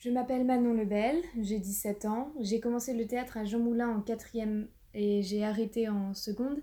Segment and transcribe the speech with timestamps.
[0.00, 2.32] Je m'appelle Manon Lebel, j'ai 17 ans.
[2.40, 6.62] J'ai commencé le théâtre à Jean Moulin en quatrième et j'ai arrêté en seconde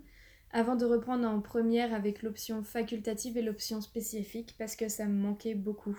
[0.50, 5.14] avant de reprendre en première avec l'option facultative et l'option spécifique parce que ça me
[5.14, 5.96] manquait beaucoup.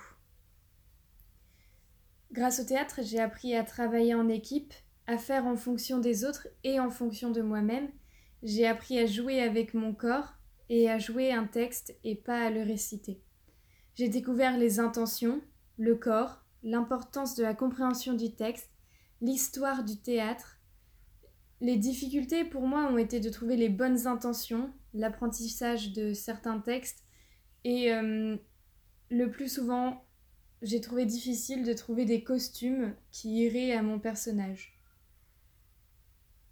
[2.33, 4.75] Grâce au théâtre, j'ai appris à travailler en équipe,
[5.07, 7.89] à faire en fonction des autres et en fonction de moi-même.
[8.43, 10.35] J'ai appris à jouer avec mon corps
[10.71, 13.23] et à jouer un texte et pas à le réciter.
[13.95, 15.41] J'ai découvert les intentions,
[15.77, 18.71] le corps, l'importance de la compréhension du texte,
[19.21, 20.59] l'histoire du théâtre.
[21.61, 27.05] Les difficultés pour moi ont été de trouver les bonnes intentions, l'apprentissage de certains textes
[27.65, 28.37] et euh,
[29.11, 30.05] le plus souvent
[30.63, 34.79] j'ai trouvé difficile de trouver des costumes qui iraient à mon personnage.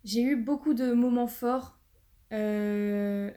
[0.04, 1.80] J'ai eu beaucoup de moments forts
[2.32, 3.30] euh,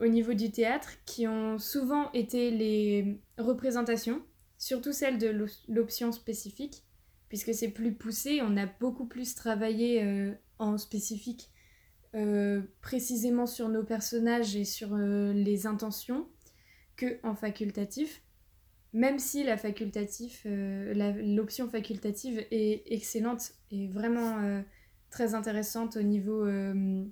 [0.00, 4.22] au niveau du théâtre qui ont souvent été les représentations,
[4.60, 5.34] surtout celles de
[5.66, 6.84] l'option spécifique,
[7.28, 11.50] puisque c'est plus poussé, on a beaucoup plus travaillé euh, en spécifique,
[12.14, 16.28] euh, précisément sur nos personnages et sur les intentions,
[16.94, 18.22] que en facultatif
[18.92, 24.62] même si la facultative, euh, l'option facultative est excellente et vraiment euh,
[25.10, 27.04] très intéressante au niveau euh,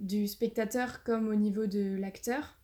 [0.00, 2.58] du spectateur comme au niveau de l'acteur.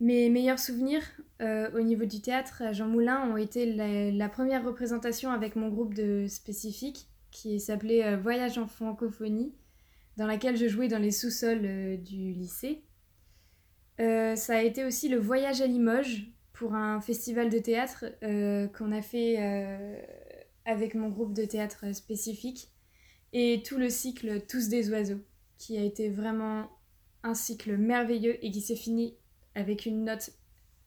[0.00, 1.02] Mes meilleurs souvenirs
[1.40, 3.72] au niveau du théâtre à Jean Moulin ont été
[4.12, 9.54] la, première représentation avec mon groupe de spécifiques qui s'appelait Voyage en francophonie,
[10.16, 12.82] dans laquelle je jouais dans les sous-sols du lycée.
[14.00, 18.68] Euh, ça a été aussi le voyage à Limoges pour un festival de théâtre euh,
[18.68, 20.00] qu'on a fait euh,
[20.64, 22.70] avec mon groupe de théâtre spécifique
[23.32, 25.20] et tout le cycle Tous des oiseaux
[25.58, 26.68] qui a été vraiment
[27.24, 29.16] un cycle merveilleux et qui s'est fini
[29.58, 30.30] avec une note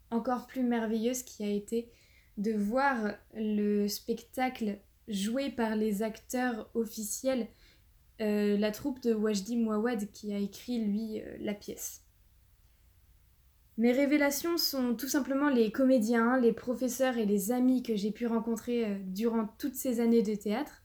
[0.10, 1.92] encore plus merveilleuse qui a été
[2.38, 7.48] de voir le spectacle joué par les acteurs officiels,
[8.20, 12.04] la troupe de Wajdi Mouawad qui a écrit lui la pièce.
[13.82, 18.28] Mes révélations sont tout simplement les comédiens, les professeurs et les amis que j'ai pu
[18.28, 20.84] rencontrer euh, durant toutes ces années de théâtre,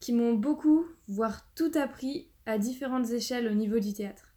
[0.00, 4.29] qui m'ont beaucoup, voire tout appris à différentes échelles au niveau du théâtre.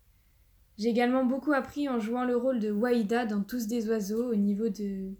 [0.77, 4.35] J'ai également beaucoup appris en jouant le rôle de Waïda dans Tous des oiseaux au
[4.35, 5.11] niveau de,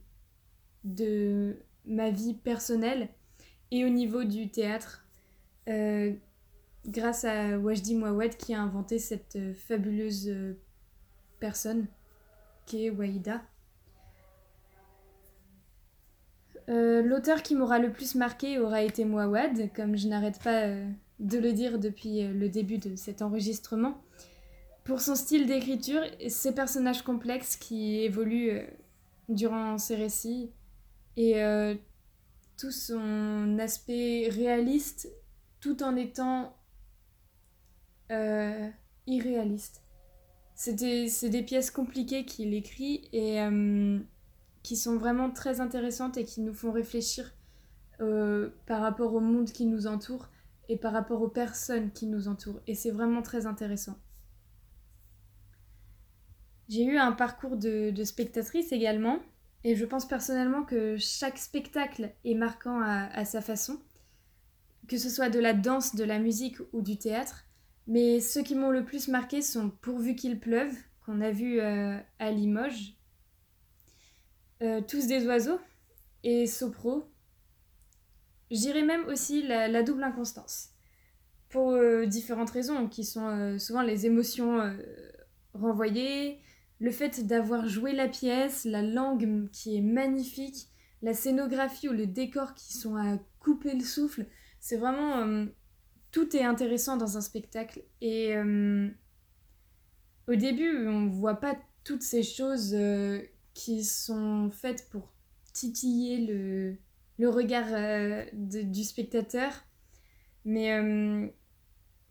[0.83, 3.09] de ma vie personnelle
[3.71, 5.05] et au niveau du théâtre,
[5.67, 6.13] euh,
[6.87, 10.33] grâce à Wajdi Mouawad qui a inventé cette euh, fabuleuse
[11.39, 11.87] personne
[12.65, 13.41] qui est Waïda.
[16.69, 20.87] Euh, l'auteur qui m'aura le plus marqué aura été Mouawad, comme je n'arrête pas euh,
[21.19, 24.01] de le dire depuis euh, le début de cet enregistrement.
[24.83, 28.61] Pour son style d'écriture ses personnages complexes qui évoluent
[29.29, 30.51] durant ses récits
[31.15, 31.35] et
[32.57, 35.07] tout son aspect réaliste
[35.61, 36.57] tout en étant
[39.07, 39.83] irréaliste
[40.55, 43.99] c'est des pièces compliquées qu'il écrit et euh,
[44.61, 47.33] qui sont vraiment très intéressantes et qui nous font réfléchir
[48.01, 50.29] euh, par rapport au monde qui nous entoure
[50.69, 52.61] et par rapport aux personnes qui nous entourent.
[52.67, 53.97] Et c'est vraiment très intéressant.
[56.69, 59.19] J'ai eu un parcours de, spectatrice également,
[59.63, 63.79] et je pense personnellement que chaque spectacle est marquant à sa façon,
[64.87, 67.45] que ce soit de la danse, de la musique ou du théâtre.
[67.87, 70.73] Mais ceux qui m'ont le plus marqué sont Pourvu qu'il pleuve,
[71.05, 72.95] qu'on a vu euh, à Limoges,
[74.61, 75.59] euh, Tous des oiseaux
[76.23, 77.09] et Sopro.
[78.51, 80.69] J'irai même aussi la, double inconstance,
[81.49, 84.77] pour euh, différentes raisons, qui sont souvent les émotions
[85.53, 86.39] renvoyées,
[86.79, 90.67] le fait d'avoir joué la pièce, la langue qui est magnifique,
[91.01, 94.25] la scénographie ou le décor qui sont à couper le souffle.
[94.59, 95.47] C'est vraiment
[96.13, 97.83] tout est intéressant dans un spectacle.
[97.99, 98.87] Et euh,
[100.27, 103.19] au début, on voit pas toutes ces choses euh,
[103.53, 105.11] qui sont faites pour
[105.51, 106.77] titiller le,
[107.17, 109.51] le regard euh, du spectateur.
[110.45, 110.79] Mais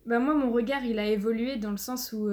[0.05, 2.27] bah moi, mon regard, il a évolué dans le sens où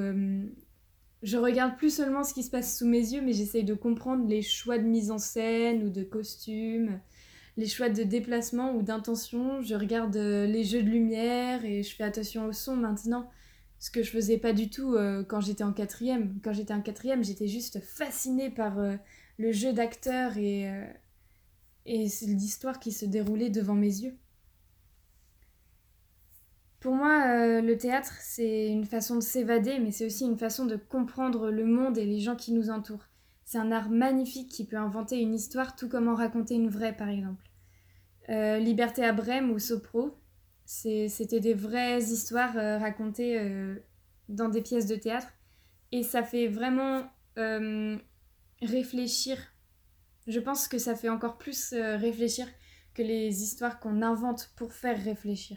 [1.23, 4.27] je regarde plus seulement ce qui se passe sous mes yeux, mais j'essaye de comprendre
[4.27, 7.01] les choix de mise en scène ou de costumes
[7.61, 9.61] les choix de déplacement ou d'intention.
[9.63, 13.31] Je regarde euh, les jeux de lumière et je fais attention au son maintenant.
[13.79, 16.39] Ce que je faisais pas du tout euh, quand j'étais en quatrième.
[16.43, 18.97] Quand j'étais en quatrième, j'étais juste fascinée par euh,
[19.39, 20.71] le jeu d'acteur et,
[21.87, 24.17] et l'histoire qui se déroulait devant mes yeux.
[26.81, 30.77] Pour moi, le théâtre, c'est une façon de s'évader, mais c'est aussi une façon de
[30.77, 33.07] comprendre le monde et les gens qui nous entourent.
[33.45, 36.97] c'est un art magnifique qui peut inventer une histoire tout comme en raconter une vraie,
[36.97, 37.51] par exemple.
[38.31, 40.17] Euh, Liberté à Brême ou Sopro,
[40.65, 43.75] c'était des vraies histoires euh, racontées euh,
[44.29, 45.33] dans des pièces de théâtre.
[45.91, 47.05] Et ça fait vraiment
[48.63, 49.39] réfléchir.
[50.27, 52.47] Je pense que ça fait encore plus réfléchir
[52.93, 55.57] que les histoires qu'on invente pour faire réfléchir.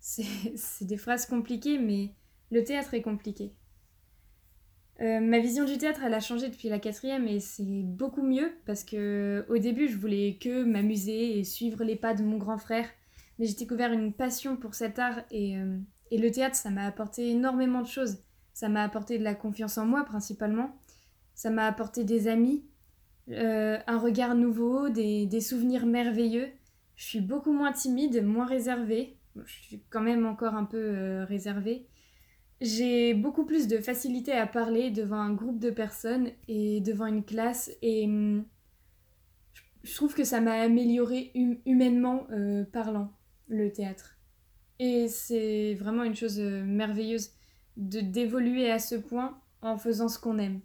[0.56, 2.14] C'est des phrases compliquées, mais
[2.50, 3.52] le théâtre est compliqué.
[5.00, 8.52] Euh, ma vision du théâtre, elle a changé depuis la quatrième et c'est beaucoup mieux
[8.66, 12.58] parce que au début, je voulais que m'amuser et suivre les pas de mon grand
[12.58, 12.86] frère.
[13.38, 15.78] Mais j'ai découvert une passion pour cet art et, euh,
[16.10, 18.18] et le théâtre, ça m'a apporté énormément de choses.
[18.52, 20.76] Ça m'a apporté de la confiance en moi principalement.
[21.34, 22.62] Ça m'a apporté des amis,
[23.30, 26.48] euh, un regard nouveau, des, des, souvenirs merveilleux.
[26.96, 29.16] Je suis beaucoup moins timide, moins réservée.
[29.36, 31.86] Je suis quand même encore un peu réservée.
[32.60, 37.24] J'ai beaucoup plus de facilité à parler devant un groupe de personnes et devant une
[37.24, 38.44] classe et hum,
[39.82, 43.12] je trouve que ça m'a amélioré hum, humainement euh, parlant
[43.48, 44.18] le théâtre.
[44.78, 47.30] Et c'est vraiment une chose euh, merveilleuse
[47.76, 50.60] de d'évoluer à ce point en faisant ce qu'on aime.